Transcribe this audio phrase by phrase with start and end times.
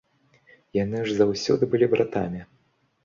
[0.77, 2.41] Яны ж заўсёды былі братамі.